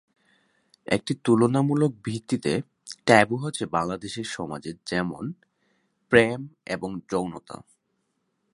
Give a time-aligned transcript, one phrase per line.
[0.87, 2.53] একটি তুলনামূলক ভিত্তিতে
[3.05, 5.31] ট্যাবু হচ্ছে বাংলাদেশের সমাজে যেমনঃ
[6.11, 6.39] প্রেম
[6.65, 7.57] এবং যৌনতা।